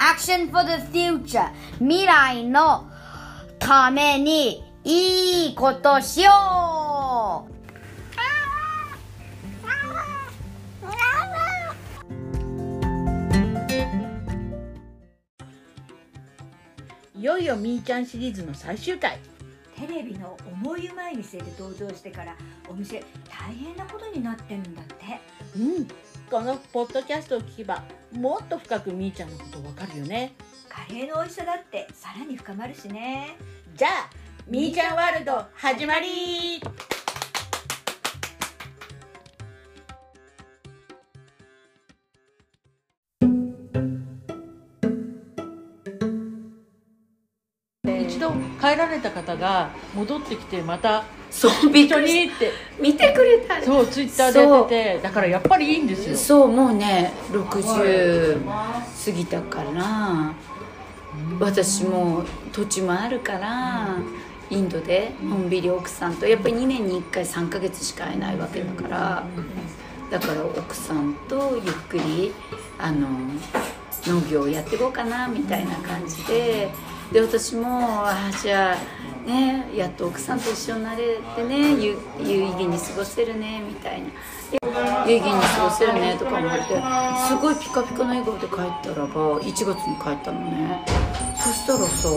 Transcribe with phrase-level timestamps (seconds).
[0.00, 1.50] Action for the future.
[1.78, 2.90] 未来の
[3.58, 7.60] ためにいいことしよう。
[17.18, 19.18] いよいよみーちゃんシリーズの最終回。
[19.76, 22.34] テレビの思い前店で登場してから
[22.70, 24.94] お店大変なことになってるんだって。
[25.56, 25.86] うん
[26.30, 30.34] このポッドキャストを聞けばもっと深くみーちゃんのことわかるよね。
[30.68, 33.36] カレーの美味しさだってさらに深まるしね。
[33.74, 34.10] じゃあ
[34.46, 36.60] みーちゃんワールド始まり
[48.60, 56.16] 帰られた方が戻ってきてまたそうびっくりって見てくれたそうツイッターでやっててだからやっぱりいいんですよ。
[56.16, 60.32] そうもうね60過ぎたから
[61.38, 63.96] 私も土地もあるから
[64.50, 69.24] インドでのんびり奥さんとやっぱり2年に1回3ヶ月しか会えないわけだから
[70.10, 72.32] だから奥さんとゆっくり
[72.78, 73.08] あの
[74.06, 76.68] 農業をやっていこうかなみたいな感じで
[77.12, 84.08] で私もああじゃあねやっと奥さんと一緒になれてね有有意義に過ごせるねみたいな。
[84.50, 86.58] で有意義に過ごせるねとか思って。
[87.28, 90.84] すごいピカピカな笑顔で帰ったらば1月に帰ったのね。
[91.36, 92.08] そしたらさ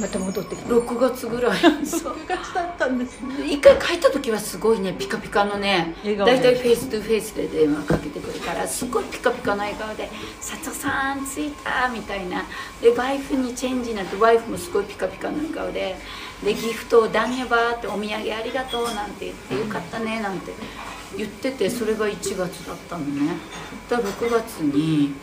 [0.00, 0.68] また戻ってきた。
[0.68, 1.52] 6月ぐらい。
[1.80, 3.46] にさ6月だったんですね。
[3.46, 10.10] 一回帰った時はすごいねピカピカのね大体 face to face で電話かけてくるからすごいピカピカな笑顔で
[10.40, 12.44] 「佐藤さん着いた」みたいな
[12.80, 15.96] でワイフにチェンジになってワイフもすごいピカピカな笑顔で
[16.42, 20.52] でギフトを「ダニエバー」って「お土産ありがとう」なんて言って「よかったね」なんて
[21.16, 23.32] 言っててそれが1月だったのね
[23.88, 25.14] だから6月に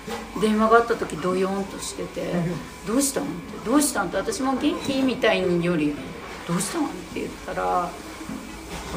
[0.42, 2.34] 電話があった時ドヨーンとしてて
[2.88, 3.34] 「どうしたの?」って
[3.70, 4.94] 「どうしたの?」って私も元気？
[5.02, 5.96] みたいにより
[6.48, 7.90] 「どうしたの?」って言ったら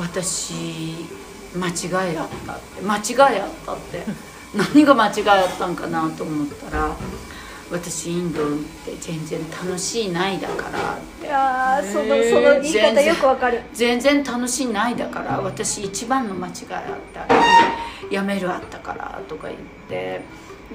[0.01, 1.07] 私
[1.57, 4.05] 間違いあったって間違いあったって
[4.75, 6.97] 何が間違いあったんかなと思ったら
[7.71, 8.51] 私インドっ
[8.85, 11.27] て全然楽しいないだからって。
[11.27, 13.61] いやーそのその言い方よくわかる。
[13.75, 17.27] 全然楽しいないだから私一番の間違いあった
[18.11, 20.23] やめるあったからとか言って。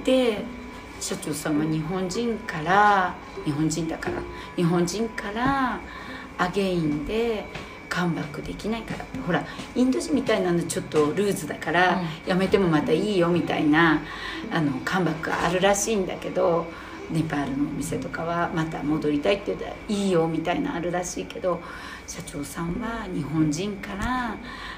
[0.04, 0.44] で
[1.00, 3.14] 社長さんが日本人から
[3.44, 4.16] 日本人だから
[4.56, 5.80] 日本人から
[6.38, 7.46] アゲインで
[7.90, 9.06] カムバックできないから。
[9.26, 9.46] ほら
[9.76, 14.02] インド人みたいなのちょっとルーズだから、やめてもまたいいよみたいな
[14.52, 16.66] あのカムバックがあるらしいんだけど
[17.12, 21.62] ネパールのお店とかはまた戻りたいって言ったらいいよみたいなあるらしいけど
[22.08, 24.36] 社長さんは日本人から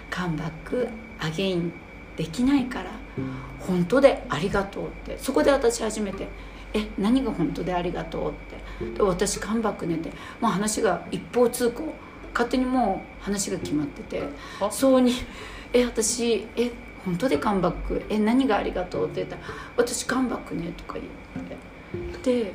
[0.10, 0.88] カムバック
[1.20, 1.72] アゲイン
[2.18, 2.92] できないから
[3.60, 5.18] 本当でありがとうって。
[5.18, 6.28] そこで私初めて
[6.74, 8.56] 「え何が本当でありがとう?」って。
[8.98, 10.10] で私カムバックねって
[10.42, 11.94] もう話が一方通行
[12.36, 14.24] 勝手にもう話が決まってて
[14.62, 14.70] あ？
[14.70, 15.14] そうに
[15.74, 16.72] 「え私え
[17.06, 18.04] 本当でカムバック？
[18.10, 19.42] え何がありがとう?」って言ったら
[19.78, 22.54] 「私カムバックね」とか言ってで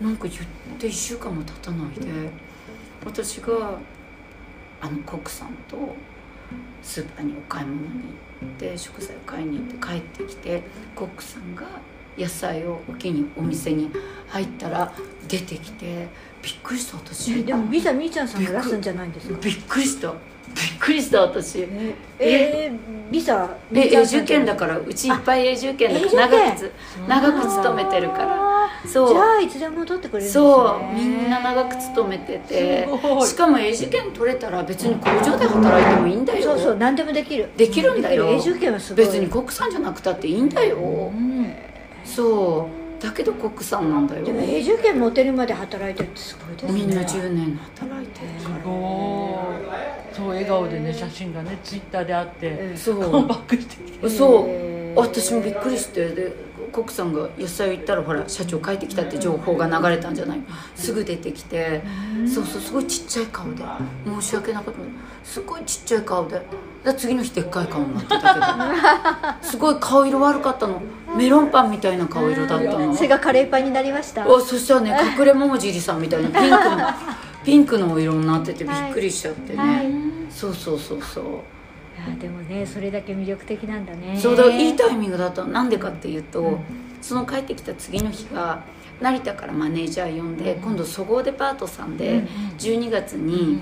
[0.00, 0.40] なんか言っ
[0.78, 2.10] て1週間も経たないで
[3.04, 3.78] 私が
[4.80, 5.94] あのコックさんと
[6.82, 7.88] スーパーにお買い物に
[8.40, 10.62] 行って食材を買いに行って帰ってきて
[10.96, 11.66] コックさんが
[12.18, 13.90] 野菜を置きにお店に
[14.28, 14.92] 入ったら
[15.28, 16.08] 出てきて
[16.42, 17.44] びっくりした私。
[17.44, 19.38] でもビザみーちゃんさんが出すんじゃないんですか？
[19.40, 20.08] びっくりした。
[20.10, 21.60] びっくりした私。
[21.60, 26.72] ええービザえ永住権だからうちいっぱい永住権だから長くつ
[27.08, 28.50] 長く勤めてるから。
[28.88, 29.08] そう。
[29.08, 30.44] じゃあいつでも取ってくれるんですね。
[30.44, 30.94] そう。
[30.94, 32.88] みんな長く勤めてて。
[33.26, 36.42] しかも永住権取れたら別に工場で働いてもいいんだよ。
[36.44, 37.50] そうそう何でもできる。
[37.56, 38.28] できるんだよ。
[38.28, 39.06] 永住権はすごい。
[39.06, 41.12] 別にコックさんじゃなくたっていいんだよ、
[42.04, 43.02] そう。
[43.02, 44.26] だけどコックさんなんだよ。
[44.26, 46.72] でも永住権持てるまで働いてるってすごいですね。
[46.72, 48.26] みんな10年働いてる。
[48.62, 49.54] ご
[50.12, 50.14] い。
[50.14, 54.08] そう笑顔でね写真がねツイッターであってそうバックしてきて。
[54.10, 54.96] そう。
[54.96, 60.42] 私もびっくりしてでコックさんが野菜を行ったらほら社長帰ってきたって情報が流れたんじゃない？
[60.74, 61.80] すぐ出てきて。
[62.26, 63.64] そうそうすごいちっちゃい顔で。
[64.04, 64.80] 申し訳なかった。
[65.24, 66.42] すごいちっちゃい顔で
[66.84, 68.40] で次の日でっかい顔になってたけ
[69.42, 69.42] ど。
[69.50, 70.80] すごい顔色悪かったの。
[71.16, 72.94] メロンパンみたいな顔色だったの。
[72.94, 74.26] それがカレーパンになりました。
[74.26, 76.88] おそしたらね隠れ桃尻さんみたいなピンクの
[77.44, 79.92] ピンクのお色になっててびっくりしちゃってね、はい。
[80.30, 81.24] そうそうそうそう。
[81.24, 84.18] いやでもねそれだけ魅力的なんだね。
[84.18, 85.48] そうだいいタイミングだったの。
[85.48, 86.58] なんでかっていうと、
[87.02, 88.60] その帰ってきた次の日が
[89.00, 92.24] 成田からマネージャー呼んで、今度そごうデパートさんで
[92.58, 93.60] 12月に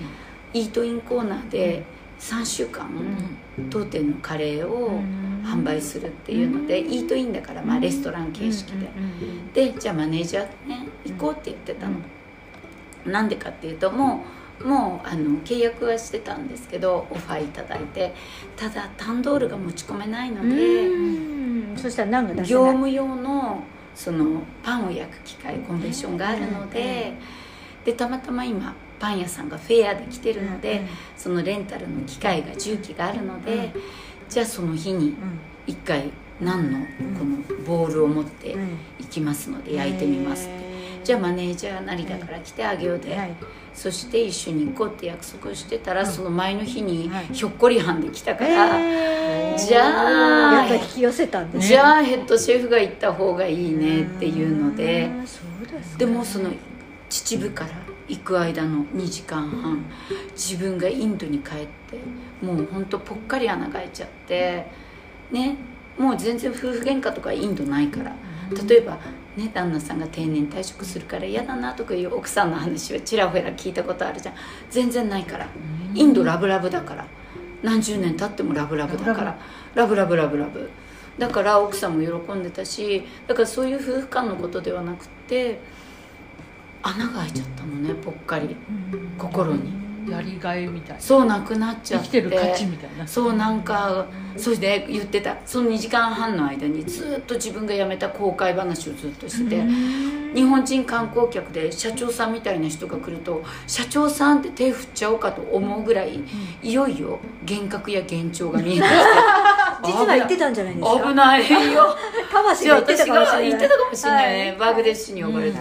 [0.52, 1.84] イートインコーナーで
[2.18, 2.88] 3週間、
[3.70, 5.00] 当店のカレーを
[5.44, 8.72] 販売するっていうので、イートインだから、まあ、レストラン形式
[9.52, 11.94] で、でじゃあマネージャーとね行こうって言ってたの、
[13.06, 14.24] なんでかっていうとも
[14.60, 18.12] うもうあの契約はしてたんですけどオファーいただいて
[18.56, 21.76] ただタンドールが持ち込めないので、うん。
[21.76, 23.62] そしたら何が業務用の
[23.94, 27.14] そのパンを焼く機械コンベンションがあるので,、
[27.84, 30.82] でたまたま今パン屋さんがフェアで来てるので、
[31.16, 33.72] そのレンタルの機械が重機があるので、
[34.28, 35.14] じゃあその日に
[35.66, 36.10] 一回
[36.40, 36.78] 何の
[37.18, 38.56] このボールを持って
[38.98, 40.68] 行きますので焼いてみますって。
[41.04, 43.34] じゃあマネージャー成田から来てあげようで、はい。
[43.72, 49.58] そして一緒に行こうって約束をしてたら、その前の日にひょっこりはんで来たから、えー。
[49.58, 55.08] じゃあやっぱり引き寄せたんですじゃあヘッドシェフが行った方がいいねっていうので。
[55.96, 56.50] でもその
[57.08, 57.70] 秩父から
[58.08, 59.84] 行く間の2時間半
[60.32, 61.98] 自分がインドに帰って
[62.44, 64.66] もうほんとぽっかり穴が開いちゃって
[65.30, 65.56] ね
[65.98, 68.14] もう全然夫婦喧嘩とかインドないから。
[68.66, 68.98] 例えば
[69.36, 74.34] ね旦那さんが定年退職するから嫌だなとかいう奥さんの話はちらほら聞いたことあるじゃん。
[74.70, 75.46] 全然ないから。
[75.94, 77.06] インドラブラブだから。
[77.62, 79.38] 何十年経ってもラブラブだから。
[79.74, 80.70] ラブラブラブラブ。
[81.18, 85.60] だから奥さんも喜んでたしだからそういう夫婦間のことではなくって
[86.82, 88.56] 穴が開いちゃったのねぽっかり。
[89.18, 89.88] 心に。
[90.10, 91.00] やりがいみたいな。
[91.00, 92.06] そうなくなっちゃって。
[92.06, 93.06] 生きてる価値みたいな。
[93.06, 95.36] そうなんかそして言ってた。
[95.44, 99.56] その2時間半の間にずっと自分が辞めた後悔話をずっとして。
[99.56, 99.62] て
[100.34, 106.20] 日本人観光客で社長さんみたいな人が来ると社長さんって手振っちゃおうかと思うぐらい
[106.62, 108.88] いよいよ幻覚や幻聴が見えてきて。
[109.84, 111.08] 実は言ってたんじゃないですか。
[111.08, 111.96] 危ないよ。
[112.32, 113.48] 魂が言ってた私がかもしれない。
[113.48, 114.56] 言ってたかもしれないね、はい。
[114.58, 115.58] バグデッシュに呼ばれて、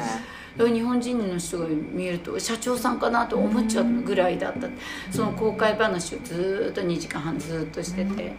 [0.65, 4.67] 日本人の人が見えると社長さんかなと思っちゃうぐらいだった、
[5.11, 8.33] その公開話をずーっと2時間半ずーっとしてて、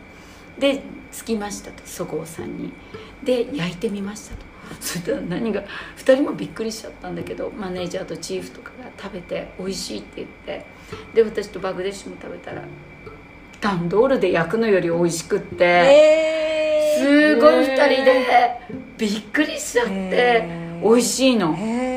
[0.59, 0.83] で
[1.13, 2.73] 着きましたとそごうさんに。
[3.23, 4.49] で焼いてみましたと。
[4.81, 5.63] そしたら何が
[5.97, 10.67] 2人もびっくりしちゃったんだけどマネージャーとチーフとかが食べて美味しいって言って。
[11.15, 12.63] で私とバグデッシュも食べたら
[13.61, 18.61] タンドールで焼くのより美味しくって、えすごい2人で
[18.97, 20.49] びっくりしちゃって
[20.83, 21.55] 美味しいの。
[21.55, 21.88] へ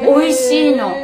[0.00, 0.94] 美味しいの。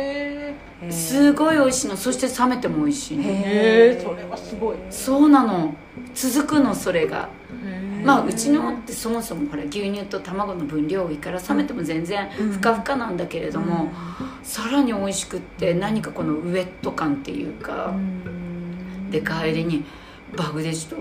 [0.91, 1.97] すごい美味しいの。
[1.97, 3.25] そして冷めても美味しいの。
[3.25, 4.77] へえそれはすごい。
[4.91, 5.75] そうなの。
[6.15, 7.29] 続くのそれが。
[7.65, 13.91] へまあうちのってそもそもほら牛乳と卵の分量多いから冷めても全然ふかふかなんだけれども、
[14.43, 17.95] さらに美味しくって何かこのウエット感っていうか、
[19.11, 19.85] で帰りに
[20.37, 20.97] バグデシと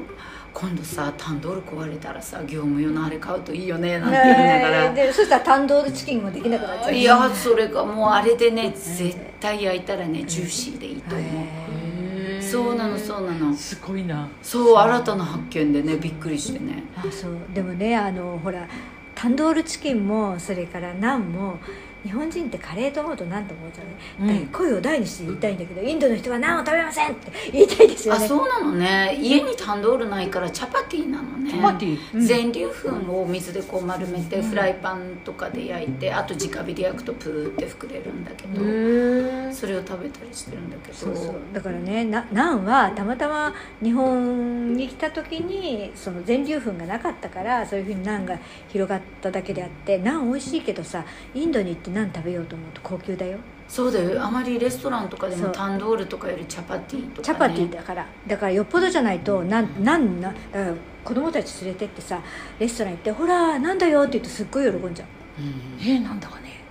[0.54, 6.94] 今度さタンドール壊れたらさ業務用のあれ買うといいよねなんて言いながら、えーでそしたらタンドールチキンもできなくなっちゃう。
[6.94, 13.54] いやそれがもうあれでね絶対焼いたらねジューシーでいいと思う、えそうなのそうなの。
[13.56, 14.30] すごいな。
[14.42, 16.84] そう新たな発見でねびっくりしてね。
[16.96, 17.38] あそう。
[17.54, 18.68] でもねあのほら
[19.16, 21.60] タンドールチキンもそれからナンも
[22.04, 24.48] 日本人ってカレーと思うと何と思うじゃない、うん。
[24.48, 28.26] 声を大にして言いたいんだけどインドの人はナンを食べませんって言いたいですよね。
[28.26, 29.18] あそうなのね。
[29.22, 31.52] 家にタンドールないからチャパティなのね。
[31.52, 31.98] チャパティ？
[32.14, 32.22] うん。
[32.22, 40.98] 全粒粉を水でこう丸めてフライパンとかで焼いてあと直火で焼くとプーって膨れるんだけどへそれを食べたりしてるんだけど。
[40.98, 41.36] そうそう。
[41.54, 48.38] だからねなナンはたまたま日本に来た時にその全粒粉がなかったからそういうふうにナンが
[48.70, 53.38] 広がっただけであってナン美味しいけどさインドに行ってナン食べようと思うと高級だよ。
[53.68, 54.24] そうだよ。
[54.24, 58.06] あまりレストランとかでもタンドールとかよりチャパティとか、ね、チャパティだから。
[58.28, 60.74] だからよっぽどじゃないとなんなんなだから
[61.04, 62.22] 子供たち連れてってさ
[62.60, 65.42] レストラン行って「ほらなんだよ」って言うとすっごい喜んじゃう。
[65.42, 65.88] うん。
[65.88, 66.62] えなんだかね。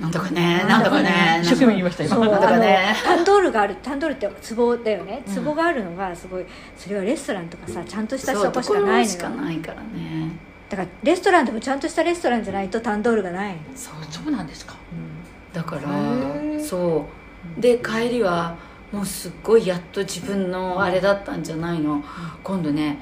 [0.00, 0.64] なんだかね。
[0.66, 1.40] なんだかね。
[1.42, 2.16] 一生懸命言いました今。
[2.16, 2.96] そうなんだかね。
[3.04, 5.22] タンドールがあるタンドールって壺だよね。
[5.28, 5.44] うん。
[5.44, 6.44] 壺があるのがすごい
[6.76, 14.76] それはレストランとかさちゃんとしたそうとこしかないのしかよないからねだからレストランでもちゃんとしたレストランじゃないとタンドールがない、そうそうなんですか。
[15.52, 15.82] だから
[16.62, 17.06] そ
[17.58, 17.60] う。
[17.60, 18.56] で帰りは
[18.92, 22.04] もうすっごいやっと自分のあれだったんじゃないの、
[22.44, 23.00] 今度ね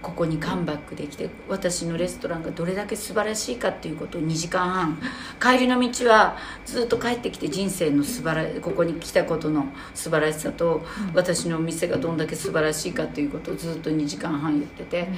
[0.00, 4.98] ここにカムバックできて私のレストランがどれだけ素晴らしいかっていうことを2時間半。
[5.40, 10.82] 帰りの道はずっと帰ってきて人生の素晴らここに来たことの素晴らしさと、
[11.14, 15.08] 私のお店がどんだけ素晴らしいかっていうことをずっと2時間半言ってて、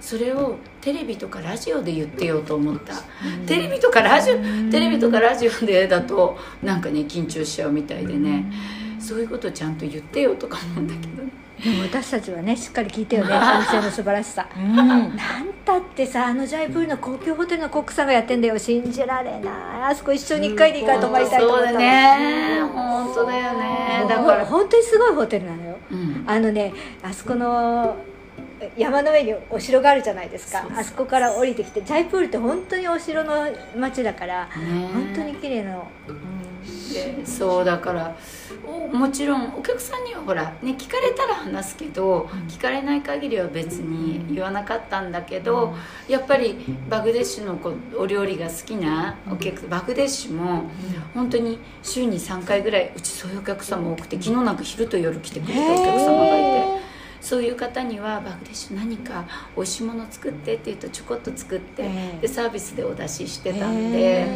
[0.00, 2.94] それをテレビとかラジオで言ってようと思った、
[3.46, 4.34] テレビとかラジオ
[4.70, 8.52] テレビとかラジオでだとなんかね緊張しちゃうみたいでね、
[9.00, 11.30] そういうことちゃんと言ってよとか思うんだけどね
[11.62, 14.46] でも私たちはねしっかり聞いてよね お店の素晴らしさ。
[14.56, 14.76] うん。
[14.76, 15.16] なん
[15.64, 19.42] たってさあのジャイプールの高級ホテルのコックさんがやってんだよ信じられない。
[19.90, 22.60] あそこ一緒に一回でいいから泊まりたいと思ったそうだね。
[22.74, 24.04] 本当だよね。
[24.08, 24.44] だから。
[24.44, 25.76] ほ本当にすごいホテルなのよ。
[25.90, 26.24] うん。
[26.26, 26.72] あのね
[27.02, 27.96] あそこの
[28.76, 30.66] 山の上にお城があるじゃないですか。
[30.76, 34.88] あそこから降りてきてジャイプールって本当にお城の町だからね。
[34.92, 35.88] 本当に綺麗なの、
[36.96, 38.16] でそうだから。
[38.66, 45.74] おもちろんお客さんにはほらね聞かれたら話すけど、聞かれない限りは別に言わなかったんだけど、
[46.08, 46.56] やっぱり
[46.88, 47.58] バグデッシュの
[47.98, 50.70] お料理が好きなお客バグデッシュも
[51.14, 56.86] 本当に週に3回ぐらいうちそういうお客様多くて昨日なんか昼と夜来てくれたお客様がいて。
[57.18, 59.26] そういう方にはバグデッシュ何か
[59.56, 64.28] 美味しいもの作ってって言うとちょこっと作って、ええでサービスでお出ししてたんで、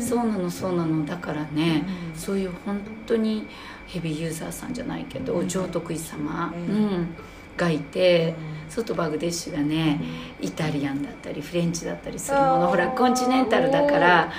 [0.00, 1.04] そうなのそうなの。
[1.04, 3.46] だからね、そういう本当に
[3.86, 7.08] ヘビーユーザーさんじゃないけど、上得意様、ええうん、
[7.56, 8.34] がいて、
[8.68, 10.00] 外バグデッシュがね
[10.40, 14.30] イタリアンだったりフレンチだったりするものほらコンチネンタルだから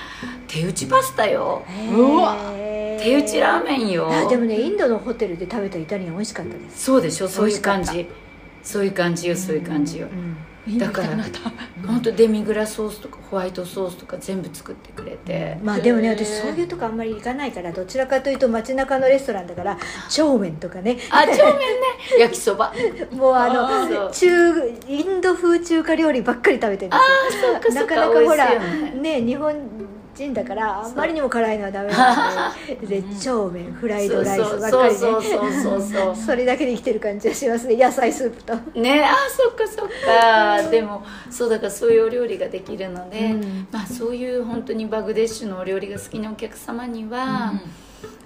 [0.47, 1.63] 手打ちパスタよ。
[1.91, 2.37] うわ
[2.99, 4.09] 手打ちラーメンよ。
[4.11, 6.83] あでもねインドのホテルで食べたイタリアン美味しかったです。
[6.83, 8.07] そうでしょそういう感じ。
[8.61, 10.35] そういう感じよそういう感じよ、うん
[10.77, 11.07] だから
[11.87, 19.77] 本当デミグラソースとかホワイトソースとか全部作ってくれて、まあでもね私そういうとこあんまり行かないからどちらかというと街中のレストランだから
[20.09, 20.97] 帳面とかね。
[21.09, 21.57] あ帳面ね。
[22.19, 22.73] 焼きそば。
[23.11, 24.29] もうあの中
[24.87, 26.97] インド風中華料理ばっかり食べてるんで
[27.31, 27.53] すよ。
[27.53, 27.95] そうかそうか。
[27.95, 28.59] なかなかほら
[28.93, 29.88] ね日本
[30.19, 34.99] 人だからあんまりにも辛いのはダメな んでで帳面フライドライスばっかりね。
[34.99, 37.77] そうそうそうそうそうそ れだけで生きてる感じがしますね。
[37.77, 38.55] 野菜スープと。
[38.79, 40.69] ねあそっかそっか。
[40.69, 43.67] でもそうだからそういうお料理ができるので、うん。
[43.71, 47.53] まあそういう本当にバグデッシュのお料理が好きなお客様には、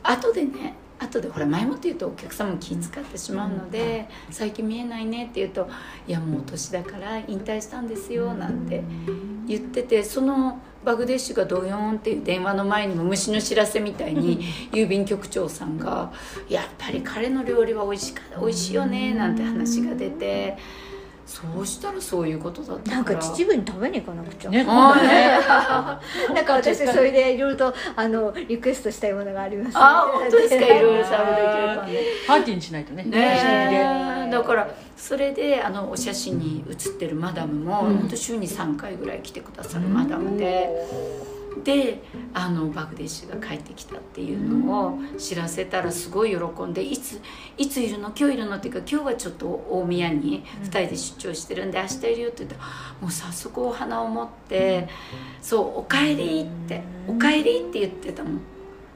[0.04, 5.68] 後でね後でほら前もって言うとお客様も気遣ってしまうので、最近見えないねって言うと
[6.08, 8.84] 「いやもうお年だから引退したんですよ」なんて
[9.48, 16.12] 言っててそのバグデッシュがドヨーンっていう電話の前にも虫の知らせみたいに郵便局長さんが
[16.50, 20.58] 「やっぱり彼の料理は美味しか美味しいよね」なんて話が出て
[21.25, 22.96] そうしたらそういうことだったから。
[22.98, 24.62] なんか秩父に食べに行かなくちゃ、 な
[26.42, 30.65] んか私それでいろいろとあのリクエストしたいものがあります、ね、あー本当ですか？
[30.65, 30.70] い。
[30.82, 31.94] ろいろサーブできるかね
[32.27, 33.03] パーティーにしないとね。
[33.03, 38.18] ねだからそれであのお写真に写ってるマダムも、うん。
[38.18, 40.70] 週に3回ぐらい来てくださるマダムで、
[41.64, 47.22] であのバグデッシュが帰ってきたっていうのを知らせたらすごい喜んで「いつ
[47.58, 48.12] いついるの？
[48.18, 52.64] 今日いるの?」っていうか今日はちょっと大宮に2人で出張してるんで明日いるよって言ったら
[53.02, 54.88] もう早速お花を持って
[55.42, 58.42] 「そうおかえり」って「おかえり」って言ってたもん。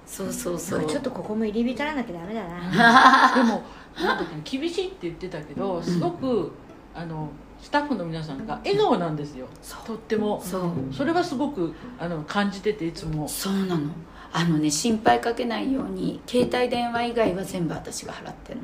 [0.06, 0.86] そうそうそう。
[0.86, 3.34] ちょっとここも入り浸らなきゃダメだな。
[3.36, 3.62] でも
[3.98, 6.54] なんだっけ厳しいって言ってたけどすごく、
[6.96, 7.28] あの
[7.62, 9.48] スタッフの皆さんが笑顔なんですよ。
[9.86, 10.42] とっても。
[10.44, 10.72] そう。
[10.94, 13.28] それはすごくあの感じてていつも。
[13.28, 13.90] そうなの。
[14.32, 18.64] あのね心配かけないように携帯電話以外は全部私が払ってんの。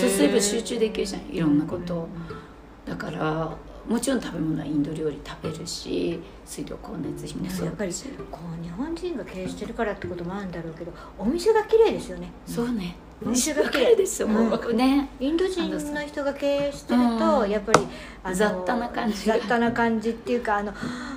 [0.00, 1.22] そうすれば集中できるじゃん。
[1.30, 1.94] いろんなこと。
[1.94, 2.08] を
[2.86, 3.54] だから
[3.86, 7.92] もちろん食べ物はインド料理食べるし水道光熱費もそうやっぱり
[8.30, 12.30] こう日本人が経営してるからってこともあるんだろうけどお店が綺麗ですよね。
[12.46, 14.76] そうねお店がわ綺麗かるですよ、うん。
[14.76, 15.08] ね。
[15.18, 17.50] インド人の人が経営してると、うん。
[17.50, 17.80] やっぱり
[18.22, 20.72] あの雑多な感じ雑多な感じっていうかあの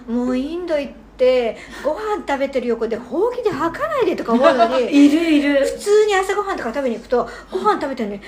[0.08, 5.66] もうインド行ってご飯食べてる横でほうきで吐かないでとか思うのに いるいる。
[5.66, 8.28] 普通に朝ごはんとか食べに行くとご飯食べてるのに「ほっ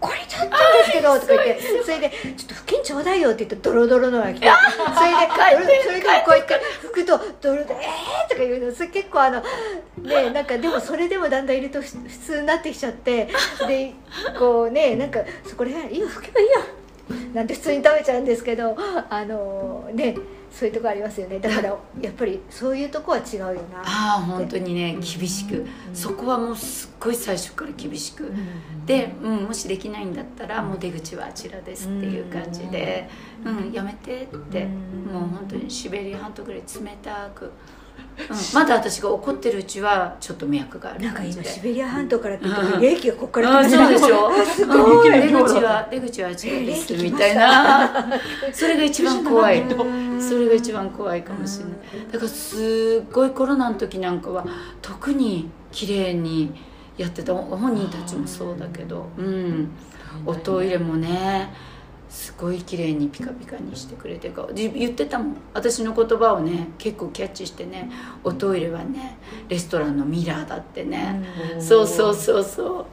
[0.00, 4.48] こりちゃったんですけど」とか言ってそれで「ちょっと布巾ちょうだいよ」って言ってドロドロのが来て
[4.94, 9.42] それでそれでこうやって拭くとドロドロ「えー!」とか言うのそれ結構あの
[10.02, 13.28] ねなんかでもそれでもだんだんいるとふ普通になってきちゃって
[13.66, 13.92] で
[14.38, 16.60] こうねなんかそこら辺いいよ拭けばいいよ
[17.34, 18.76] なんて普通に食べちゃうんですけど
[19.10, 20.16] あのね
[20.58, 21.38] そういうとこありますよね。
[21.38, 21.68] だから
[22.00, 25.66] やっぱりそういうとこは違うよなああ本当にね厳しく。
[25.92, 28.32] そこはもうすっごい最初から厳しく。
[28.86, 33.08] で、うん、もしできないんだったらもう出口はあちらですっていう感じで
[33.44, 34.62] 「うん、やめて」って。
[34.64, 35.12] うん。
[35.12, 37.52] もう本当にシベリア半島ぐらい冷たく、うん、
[38.52, 42.44] まだ私が怒ってるうちはちょっと脈があるなんか今シベリア半島からって
[42.80, 44.44] 冷気がここからあ来てそうでしょ？
[44.44, 45.08] すごい。
[45.08, 48.06] うん出口は出口はあちらですみたいな。
[48.52, 49.62] それが一番怖い
[50.20, 51.74] それが一番怖いかもしれない。
[52.12, 54.46] だからすっごいコロナの時なんかは
[54.82, 56.52] 特に綺麗に
[56.96, 57.34] やってた。
[57.34, 59.06] 本人たちもそうだけど。
[59.18, 59.70] うん。
[60.24, 61.52] おトイレもね
[62.16, 65.36] すごい綺麗にピカピカにしてくれて言ってたもん。
[65.52, 67.90] 私の言葉をね結構キャッチしてね
[68.24, 69.18] おトイレはね
[69.48, 71.22] レストランのミラーだってね、
[71.60, 72.86] そうそうそうそう。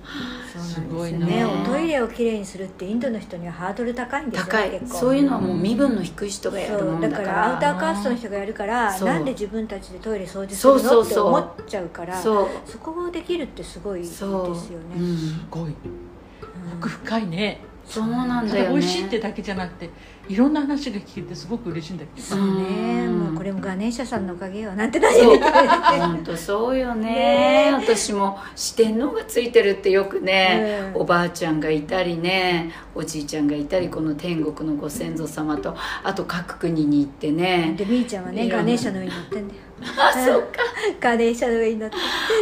[0.59, 1.45] すごいなね。
[1.45, 4.81] おトイレをきれいにするってインドの人にはハードル高いんですよ高い。
[4.87, 7.23] そういうのはもう身分の低い人がやるもんだから。
[7.23, 11.01] らアウターカーストの人がやるからなんで自分たちでトイレ掃除すそうるの？
[11.01, 11.27] ってそうそう。
[11.27, 12.47] 思っちゃうからそう。
[12.65, 14.55] そこをできるってすごいですよね。
[14.97, 15.01] う。
[15.01, 15.17] ん。
[15.17, 15.73] すごい。
[16.77, 18.69] 奥深いねそうなんただよね。
[18.69, 19.89] だ美味しいってだけじゃなくて
[20.27, 22.25] いろんな話が聞けてすごく嬉しいんだけど。
[22.25, 23.05] そうね。
[23.05, 23.19] うん。
[23.19, 25.43] もうこれもガネーシャさんのおかげよなんて何言って。
[25.99, 27.71] 本当そうよね。
[27.73, 31.01] 私も四天王がついてるってよくね、うん。
[31.01, 37.75] おばあちゃんがいたりねおじいちゃんがいたりこの天国のご先祖様とあと各国に行ってね。
[37.77, 39.59] でみーちゃんはねガネーシャの上に乗ってんだよ。
[39.97, 40.47] あそうか。
[41.01, 41.97] ガネーシャの上に乗って。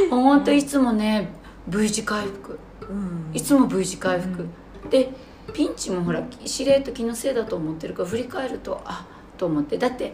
[0.10, 1.30] 本当いつもね
[1.68, 2.60] V 字回復。
[2.90, 3.36] うん。
[3.36, 4.46] いつも V 字回復、
[4.90, 5.10] で
[5.54, 9.06] ピンチもほらしれっと気のせいだと思ってるから振り返るとあ
[9.38, 9.78] と思って。
[9.78, 10.14] だって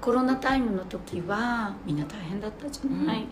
[0.00, 3.26] コロナタイムの時はみんな大変だったじゃない、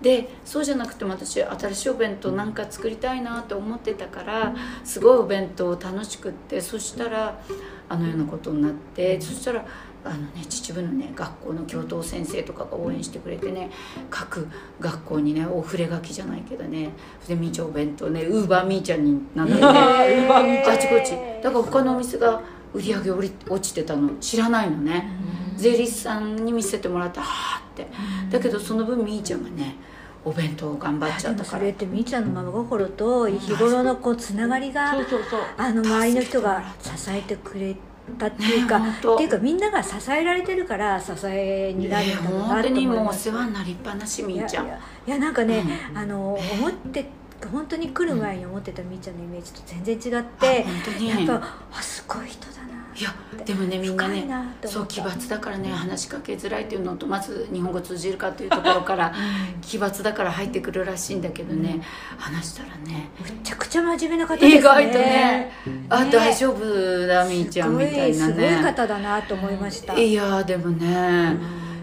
[0.00, 4.54] でそうじゃなくても私新しいお弁当なんか作りたいなと思ってたから
[4.84, 7.40] すごいお弁当楽しくってそしたら
[7.88, 9.64] あのようなことになってそしたら
[10.04, 13.70] あのね秩父のね学校の教頭先生とかが応援してくれてね
[14.10, 14.48] 各
[14.80, 16.90] 学校にねお触れ書きじゃないけどね
[17.28, 19.60] でみーちゃんお弁当ねウーバーみーちゃんになってね。
[19.62, 21.12] あちこち。
[21.42, 22.40] だから他のお店が
[22.74, 24.10] 売り上げ落り落ちてたの。
[24.20, 25.10] 知らないのね。
[25.56, 27.86] 税理士さんに見せてもらってはあって。
[28.30, 29.76] だけどその分みーちゃんがね
[30.24, 31.58] お弁当を頑張っちゃでったから。
[31.58, 35.40] もそれってみーちゃんの真心と日頃のこうつながりがそうそうそう。
[35.56, 37.76] あの周りの人が支えてくれ
[38.12, 43.30] たっていうか、ねっていうかみんなが支えられてるから支えになるんだろうなと本当に思います。
[43.30, 44.66] もうお世話になりっぱなしみーちゃん。
[44.66, 44.70] い
[45.06, 45.98] やなんかね、うん。
[45.98, 47.06] あの思って
[47.50, 51.08] 本当に来る前に思ってたみーちゃんのイメージと全然違っあて本当に。
[51.08, 52.28] やっぱあすごい
[53.02, 53.12] いや
[53.44, 54.24] でもねみんなね
[54.64, 59.12] そう奇抜だからね話しかけづらいっていうのとまず日本語通じるかっていうところから
[59.60, 61.82] 奇抜だから入ってくるらしいんだけどね、
[62.16, 64.58] 話したらねむちゃくちゃ真面目な方ですね。
[64.58, 65.52] 意外とね
[65.88, 66.12] あね。
[66.12, 71.36] 大丈夫だみーちゃんみたいなすごいすごいね方だなと思いました、いやでもね、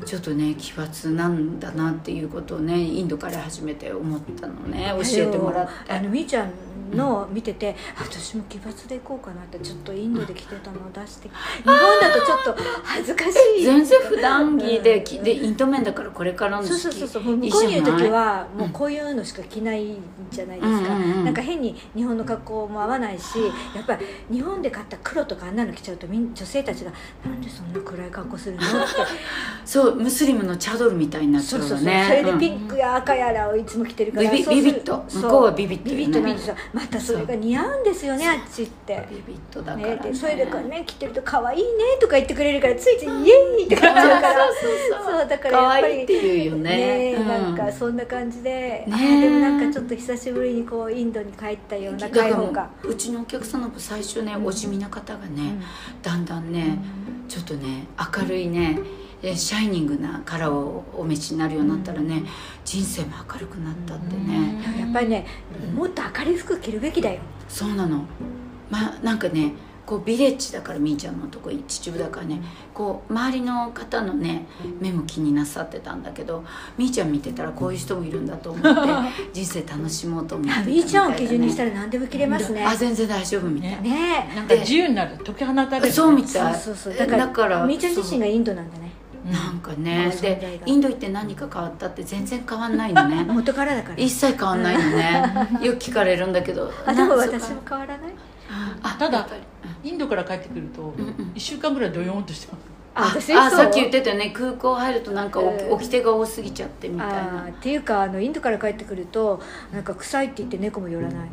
[0.05, 5.91] ちょっとね奇抜なんだなっていうことをねインドから初めて思ったのね教えてもらって。
[5.91, 6.51] あのみーちゃん
[6.95, 11.33] の見てて、私も奇抜でいこうかなってちょっとインドで着てたのを出して日
[11.65, 13.63] 本だとちょっと恥ずかしい。
[13.63, 15.23] 全然普段着で,、うん。
[15.23, 16.99] でインド麺だからこれからのそう時期。
[16.99, 19.97] そうそうそうもう向こうにいる時はもうこういうのしか着ないん
[20.31, 21.25] じゃないですか、うんうんうん。
[21.25, 23.37] なんか変に日本の格好も合わないし
[23.75, 26.91] やっぱり日本で買った黒とかあんなの着ちゃうとみん女性たちが
[27.25, 28.69] 「なんでそんな暗い格好するの?」って。
[29.65, 31.85] そうムスリムのチャドルみたいになっちそうそうそう、ゃう。
[31.85, 32.65] わねそれでピうん。
[32.65, 35.03] ンクや赤やらをいつも着てるから、ビビビビッと。
[35.07, 35.99] そう向こうはビビッとよね。
[35.99, 39.05] ビビッとなんですよまたそれが似合うんですよねあっちって。
[39.09, 41.67] ビビッとだから、ね、ねでそれでこうね着てると可愛いね
[41.99, 43.15] とか言ってくれるからついついイエー
[43.63, 44.45] イって感じだから。
[44.55, 46.69] そうそうだからやっぱりって言うよね。
[46.69, 47.27] ねうん。
[47.27, 55.63] なんかそんな感じで、あねーでもなんかちょっと久しぶりにこうインドに帰ったような開放感ううちのお客様も最初ねお地味な方がね、うん。
[56.01, 56.77] だんだんね、
[57.27, 57.87] ちょっとね
[58.17, 58.79] 明るいね
[59.21, 62.23] えシャイニングなカラーをお召しになるようになったらね、
[62.63, 65.25] 人生も明るくなったってね、やっぱりね
[65.75, 67.19] もっと明るい服着るべきだよ。
[67.47, 68.05] そうなの。
[68.69, 69.53] まあなんかね
[69.89, 72.43] こうビレッジだからみーちゃんのとこ秩父だからね
[72.75, 74.45] こう周りの方のね
[74.79, 76.43] 目も気になさってたんだけど
[76.77, 78.69] みーちゃん見てたらこういう人もいるんだと思って
[79.33, 82.63] 人生楽しもうと思ってたあみーちゃんを基準にしたらら何でも着れますね。
[82.63, 83.89] あ全然大丈夫みたい、ね。
[83.89, 84.33] ね。
[84.35, 85.17] なんか自由になる。
[85.25, 85.91] 解き放たれる。
[85.91, 86.55] そうみそうたい。
[86.55, 88.83] そうそうだからだからみーちゃん自身がインドなんだね。
[88.83, 88.88] うん
[89.25, 90.11] なんかね。
[90.21, 90.65] でが。
[90.65, 93.23] インド行って何か変わったって全然変わんないのね。
[93.27, 93.95] 元からだから。
[93.97, 95.23] 一切変わんないのね。
[95.61, 96.71] よく聞かれるんだけど。
[96.85, 98.13] あでも私も変わらない。
[98.81, 99.27] あただ
[99.83, 101.13] インドから帰ってくるとうんうん。
[101.35, 102.69] 1週間ぐらいドヨーンとしてます。
[102.95, 104.31] ああさっき言ってたよね。
[104.35, 109.39] 空港入るとなんかおえー掟が多すぎちゃってみたいあなーっていうかあのインドから帰ってくると
[109.71, 111.29] なんか臭いって言って猫も寄らない。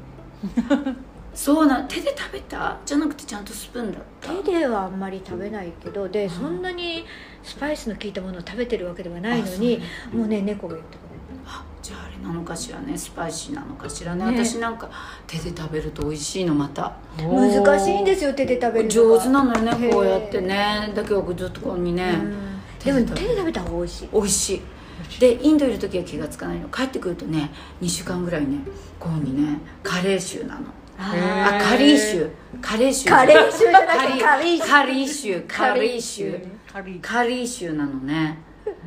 [1.35, 2.77] そうな手で食べた？
[2.87, 4.33] じゃなくてちゃんとスプーンだった？
[4.43, 7.05] 手ではあんまり食べないけどでそんなに
[7.47, 9.81] スパイスの効いたものを食べてるわけではないのに
[10.13, 11.07] もうね猫が寄ってこ
[11.47, 12.99] あじゃああれなのかしらね。
[12.99, 14.91] スパイシーなのかしらねね私なんか
[15.29, 16.97] 手で食べると美味しいのまた。
[17.17, 20.93] 難しいんですよ手で食べる上手なのよねこうやってね。
[20.95, 22.35] だけどずっとここにね、うん。
[22.85, 24.09] でも手で食べた方が美味しい。
[24.13, 25.21] 美味しい。
[25.21, 26.69] でインドいる時は気がつかないの。
[26.69, 28.59] 帰ってくるとね2週間ぐらいね
[28.99, 30.63] こうにねカレー臭なの
[30.99, 32.31] あカリー臭
[32.61, 34.59] カレー臭カレー臭じゃなくてカリー。
[34.59, 36.41] 臭カリー臭カリー臭
[36.73, 37.01] カリー。
[37.01, 38.39] カリー臭なのね。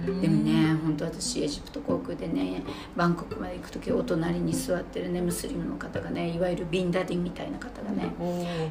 [0.08, 0.22] うん。
[0.22, 2.64] でもね本当私エジプト航空でね
[2.96, 8.04] バンコクまで行く時お隣に座ってるねムスリムの方がねいわゆるビンラディンみたいな方がね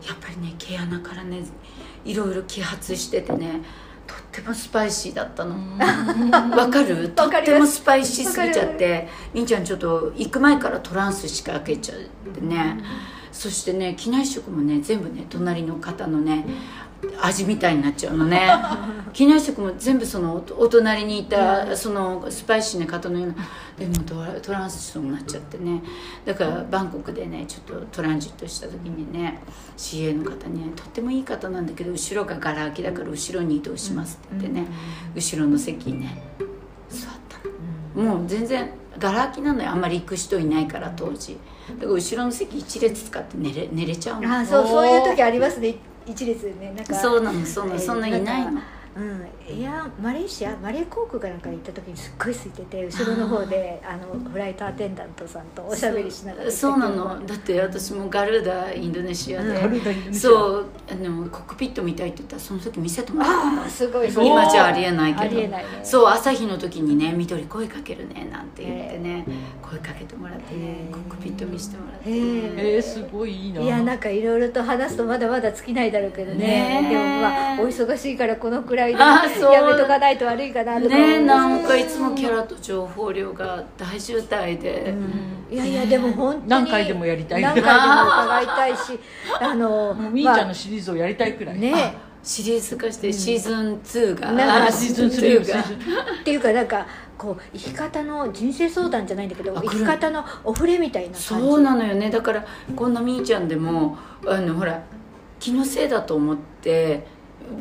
[0.06, 1.42] やっぱりね毛穴からね
[2.04, 3.60] いろいろ揮発しててね
[4.06, 5.54] とってもスパイシーだったの。
[6.56, 7.10] わかる？
[7.10, 9.06] とってもスパイシーすぎちゃって。
[9.34, 11.98] みんちゃんちょっと行く前からトランスしかけちゃっ
[12.32, 12.82] てね
[13.32, 16.44] そしてね機内食もね全部ね隣の方のね
[17.20, 18.48] 味みたいになっちゃうのね。
[19.12, 23.34] 機内食も全部そのおお隣にいたそのスパイシーな方のような
[23.78, 23.94] でも
[24.40, 25.82] トランスになっちゃってね。
[26.24, 29.40] だからバンコクでねちょっとトランジットした時にね
[29.76, 34.66] CA の方にねとってもいい方なんだけど後ろがガラ空きだから後ろに移動しますって言ってね
[35.14, 36.22] 後ろの席にね
[36.88, 38.18] 座ったの。
[38.18, 39.70] もう全然ガラ空きなのよ。
[39.70, 41.36] あんまり行く人いないから当時。
[41.68, 44.32] だから後ろの席一列使って寝れ寝れちゃうの。
[44.32, 45.74] あそうそういう時ありますね。
[46.06, 46.72] 一列でね。
[46.76, 46.94] なんか。
[46.94, 47.76] そうなのそうなの。
[47.76, 48.60] えーそんないないの
[48.98, 57.24] うん、いやマレーシアマレー航空かなんかに行った時にすっごい空いてて後ろの方であのフライトアテンダントさんとおしゃべりしながらそうなの。
[57.26, 60.14] だって私もガルーダインドネシアで、うん。
[60.14, 60.66] そう。
[60.90, 63.40] あのコックピット見たいって言ったらその時見せてもらった。
[63.42, 65.24] あのあすごいそう今じゃありえないけど。
[65.26, 65.80] ありえないね。
[65.84, 69.24] そう朝日の時にね「緑声かけるね」なんて言ってね、
[69.62, 73.60] 声かけてもらってねコックピット見せてもらって、へええー、すごいいいな。
[73.60, 76.38] いやなんかいろいろと話すとまだまだ尽きないだろうけどね。
[76.38, 79.52] ねえでもまあお忙しいからこのくらいであそう。
[79.52, 84.94] やめとかないと悪いかなとかねなんかいつもキャラと情報量が大渋滞で、
[85.50, 87.42] いやいやでも本当に何回でもやりたい。
[87.42, 88.98] 何回でも伺いたいし
[89.40, 91.94] あのもうみーちゃんのシリーズをやりたいくらい、ね。
[92.22, 95.60] シリーズ化してシーズン2が、なんシーズン3 2が。
[95.60, 95.64] っ
[96.24, 101.22] ていうかなんかこう生き方の人生相談じゃないんだけどあ生き方のお触れみたいな感じ。
[101.24, 102.10] そうなのよね。
[102.10, 102.44] だから
[102.76, 103.96] こんなみーちゃんでも
[104.26, 104.82] あのほら
[105.38, 107.06] 気のせいだと思って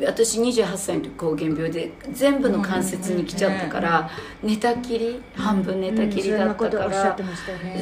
[0.04, 4.10] 私28歳の時膠原病で全部の関節に来ちゃったから
[4.42, 7.16] 寝たきり半分寝たきりだったから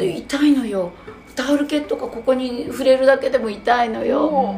[0.01, 0.93] 痛いのよ。
[1.35, 4.57] タオルケットがここに触れるだけでも痛いのよ。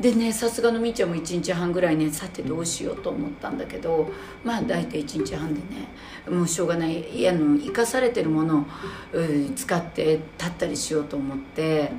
[0.00, 4.08] でねさすがのみーちゃんも1日半ぐらいねさてどうしようと思ったんだけど
[4.44, 5.88] まあ大体1日半でね
[6.28, 8.64] もうしょうがないいやあの生かされてるものを
[9.12, 11.90] うん使って立ったりしようと思って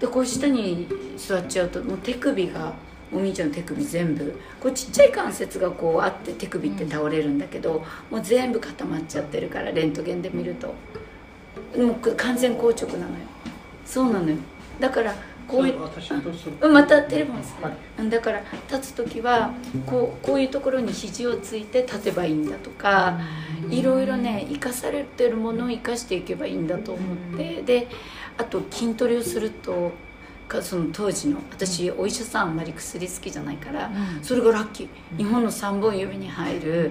[0.00, 2.72] でこう下に座っちゃうともう手首が
[3.12, 4.38] おみーちゃんの手首全部。
[4.60, 10.74] こうちっちゃい関節がこうあって手首って倒れるんだけど、もう全部固まっちゃってるからレントゲンで見ると。
[11.76, 13.08] もう完全硬直なのよ。
[13.84, 14.36] そうなのよ。
[14.80, 15.14] だから
[15.48, 15.88] こういうま
[16.84, 17.72] たテレフォンするはい。
[18.00, 19.52] うんだから立つ時は
[19.86, 23.18] こうこういうところに肘をついて立てばいいんだとか
[23.70, 27.88] いろいろね生かされてるものを生かしていけばいいんだと思ってで
[28.36, 30.07] あと筋トレをするとか
[30.62, 33.90] その当時の私お医者さんあんまり薬好きじゃないから
[34.22, 34.88] それがラッキー。
[35.16, 36.90] 日本の3本指に入る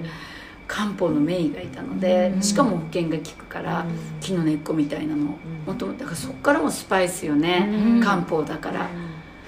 [0.67, 3.85] 漢方の名医がいたのでしかも保険が効くから
[4.19, 5.23] 木の根っこみたいなの
[5.65, 8.01] もともとだからそこからもスパイスよねうん。
[8.03, 8.89] 漢方だから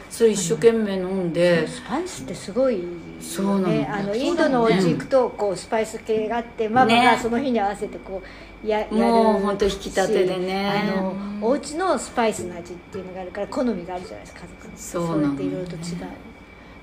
[0.09, 1.67] それ一生懸命飲んで。
[1.67, 2.89] スパイスってすごいよね。
[3.21, 3.95] そうなの。
[3.95, 7.05] あのインドのお家行くとこうスパイス系があってママね。
[7.05, 8.21] がその日に合わせてこ
[8.63, 10.91] うややるもうほんと引き立てでね。
[10.91, 14.73] あのお家のスパイスの味っていうのがあるから好みがあるじゃないですか家族の。
[14.75, 15.83] そうなのやっていろいろと違う。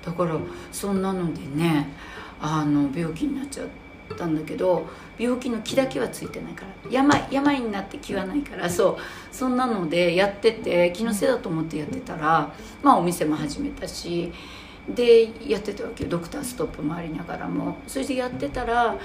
[0.05, 0.37] だから
[0.71, 1.89] そんなのでね
[2.39, 3.67] あの病気になっちゃっ
[4.15, 6.91] たんだけど病気の気だけはついてないから。
[6.91, 8.69] 病病になって気はないから。
[8.69, 8.97] そう。
[9.31, 14.31] そんなのでやってて気のせいだと思ってやってたらまあお店も始めたし。
[14.87, 16.09] でやってたわけよ。
[16.09, 17.77] ドクターストップもありながらも。
[17.87, 18.97] それでやってたら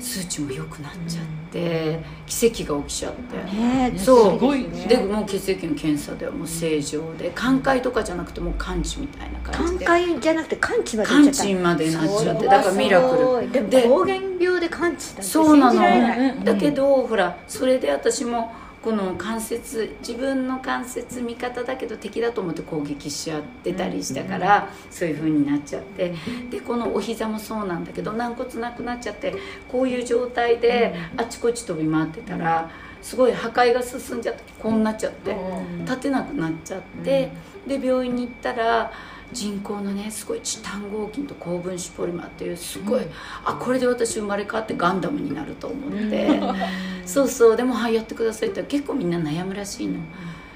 [0.00, 3.36] 数値も良くなっちゃって奇跡が起きちゃって。
[3.36, 4.32] ねえそう。
[4.34, 4.86] すごいね。
[4.88, 13.48] でもう血液の検査ではもう正常で寛解とかじゃなくてもう完治みたいな感じ寛で解じゃなくて完治まで完治までなっちゃってだからミラクすごい。
[13.48, 16.18] でもルで膠原病で完治なんてそうな信じられない。
[16.30, 18.52] うんのだけどほらそれで私も
[18.86, 26.14] この関節自分の関節味方だけど敵だと思って攻撃しちゃってたりしたからそういう風になっちゃって。
[26.52, 29.34] でこのお膝もそうなんだけど軟骨なくなっちゃって
[29.72, 32.70] こういう状態であちこち飛び回ってたら
[33.02, 35.36] すごい破壊が進んじゃってこうなっちゃって
[35.80, 37.32] 立てなくなっちゃって
[37.66, 38.92] で病院に行ったら
[39.32, 43.02] 人工のねすごいチタン合金と高分子ポリマーっていうすごい、
[43.44, 46.40] あこれで私生まれ変わってガンダムになると思って、
[47.06, 50.00] そうそうでも「はいやってください」って結構みんな悩むらしいの。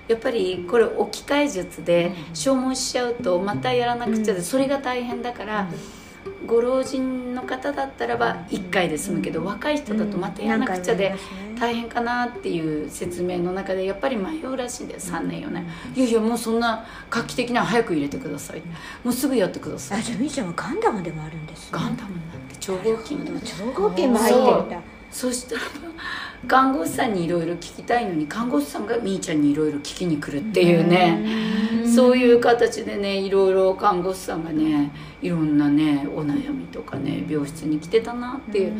[0.08, 5.68] やっぱりこれ置き換え術で消耗しちゃうとまたやらなくちゃでそれが大変だから
[6.46, 11.14] ご老人の方だったらば1回で済むけど若い人だとまたやらなくちゃで
[11.60, 15.00] 大変かなっていう説明の中でやっぱり迷うらしいんだよ。
[15.00, 15.64] 3年4年。
[15.94, 18.62] いやいやもうそんな画期的なの早く入れてください
[19.04, 21.68] もうすぐやってくださいあじゃあみーちゃんはガンダムでもあるんですね。
[21.70, 24.76] ガンダムになって超合金で超合金も入ってるんだ
[25.10, 25.60] そしたら
[26.46, 31.79] 看護師さんにいろいろ聞きたいのに看護師さんがみーちゃんにいろいろ聞きに来るっていうね。
[32.00, 34.90] そそういう形でねいろいろ看護師さんがね
[35.22, 38.72] いろんなねお悩みとかね病室に来てたなっていう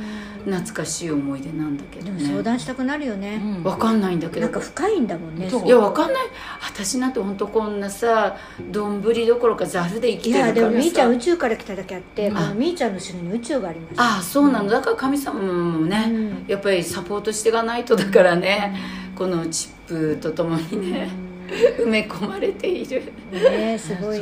[0.47, 4.41] 懐かしい思い出なんだけどでも相ね談したくなるよね、わかんないんだけど。
[4.41, 5.49] なんか深いんだもんね。
[5.49, 6.27] いやわかんない。
[6.63, 8.37] 私なんて本当こんなさ
[8.71, 12.35] 丼どころかざるで生きいやてるからでもみーちゃんさ宇宙から来ただけあって、うん。
[12.35, 13.95] このみーちゃんの後ろに宇宙があります。
[13.99, 14.81] ああそうなのだ。
[14.81, 16.45] から神様もね、うん。
[16.49, 18.75] やっぱりサポートしていかないとだからね、
[19.15, 21.30] このチップとともにね、
[21.79, 23.13] 埋め込まれている。
[23.33, 24.21] ねすごい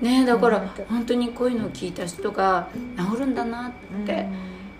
[0.00, 0.20] ね。
[0.20, 4.26] ねだから本当にこういうのを聞いた人が治るんだなって、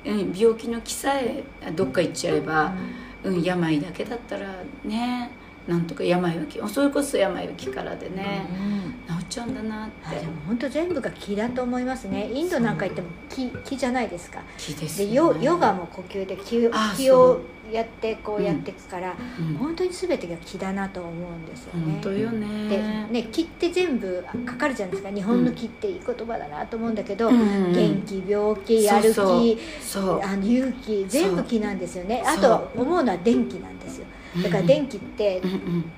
[0.04, 0.32] うん。
[0.32, 1.42] 病気の気さえ
[1.74, 2.72] どっか行っちゃえば、
[3.24, 4.46] うん、病だけだったら
[4.84, 5.30] ね
[5.66, 8.46] なんとか病は気それこそ病は気からでね、
[9.08, 10.16] 治っちゃうんだなって。
[10.16, 12.30] あでも本当全部が気だと思いますね。
[12.32, 14.40] インドなんか行っても気気じゃないですか。
[14.56, 16.66] 気ですね、ヨヨガも呼吸で気
[17.10, 17.40] を
[17.72, 19.54] やってこうやっていくから、うん。
[19.56, 21.92] 本当に全てが気だなと思うんですよね。
[21.92, 22.68] 本当よね。
[22.68, 25.10] でね気って全部かかるじゃないですか。
[25.10, 27.72] 日本の気っていい言葉だなと思うんだけど、うん。
[27.72, 29.18] 元気病気やる気
[30.22, 32.22] あの勇気全部気なんですよね。
[32.24, 34.06] あとは思うのは電気なんですよ
[34.42, 35.42] だから電気って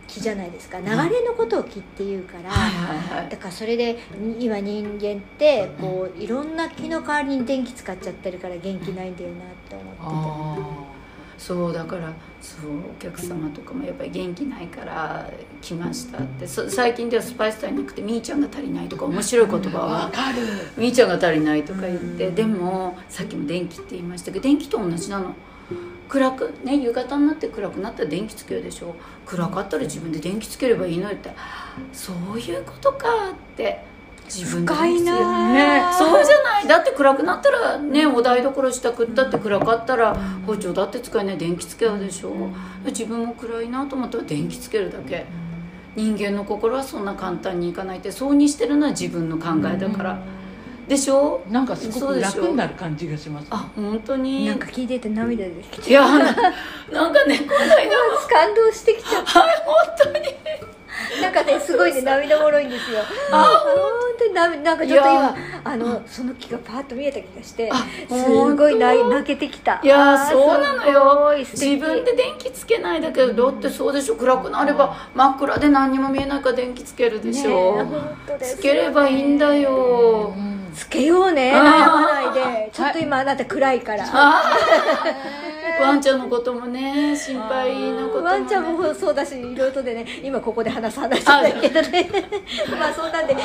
[0.07, 0.79] 気じゃないですか。
[0.79, 10.99] 流れのことを気っていうから、はいはいはいだからそれでに今人間ってこういろんな気の代わりに電気使っちゃってるから元気ないんだよなって思ってあ
[11.39, 16.47] そうだからそうお客様とかもやっぱり元気ないから来ましたって。
[16.47, 20.39] そ最近ではスパイス足りなくてみーちゃんが足りないとか面白い言葉はかる。
[20.77, 22.35] みーちゃんが足りないとか言ってうん。
[22.35, 25.35] でもさっきも電気って言いましたけど電気と同じなの
[26.09, 28.95] 暗くね夕方になって暗くなったら電気つけるでしょ。
[29.27, 31.31] 暗かったら自分で電気つければいいのよって。
[31.93, 33.85] そういうことかって。
[34.25, 35.93] 自分で深いな。
[35.93, 36.67] そうじゃない。
[36.67, 40.15] だって暗くなったらねお台所したくったって暗かったら
[40.47, 41.39] 包丁だって使えない。
[41.39, 42.35] 電気つけるでしょ。
[42.87, 45.27] 自分も暗いなと思ったら電気つけるだけ。
[45.97, 50.23] 人間の心はそんな簡単にいかないってそうにしてるのは自分の考えだから
[50.89, 51.43] でしょ？
[51.51, 54.47] なんかすごく楽になる感じがしますあ本当に？
[54.47, 56.33] なんか聞いてて涙出てきいちゃうやな
[56.91, 57.97] なんかねこの間
[58.29, 59.41] 感動してきちゃった。
[59.41, 60.29] はい本当に。
[61.23, 63.01] なんかねすごいね涙もろいんですよ。
[63.31, 64.35] あ本当に。
[64.35, 65.37] ななんかちょっとい今や。
[65.65, 69.81] あのその気がパーッと見えた気がしてあすごい泣けてきた。
[69.83, 71.35] いやそうなのよ。
[71.39, 74.17] 自分で電気つけないだけどだってそうでしょ？
[74.17, 77.91] 暗くなれば真っ暗で何にも見えないから電気つけるでしょ、ね
[78.41, 80.35] つければいいんだよ、
[80.79, 81.53] つけようね。
[81.53, 82.71] 悩まないで。
[82.73, 84.05] ちょっと今あなた暗いから。
[85.81, 92.11] ワンちゃんのこともね心配なことも、ね、ワンちゃんもそうだしいろいろとでね今ここで話す話じゃないけどね
[92.77, 93.37] まあそんなんで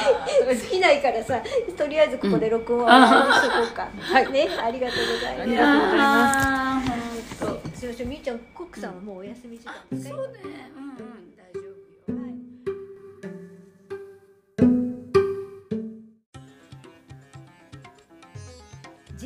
[0.59, 1.39] 尽きないからさ
[1.77, 4.31] とりあえずここで録音をしとこうか、はい。
[4.31, 5.41] ねありがとうございます。
[5.43, 10.15] ありがとうございますみーちゃんコックさんはもうお休み時間当ですか？
[10.15, 10.71] そうね。
[10.75, 11.12] うん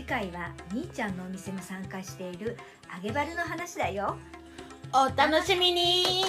[0.08, 2.58] 回はみーちゃんのお店も参加している
[2.96, 4.16] 揚げバルの話だよ。
[4.94, 6.24] お楽しみに。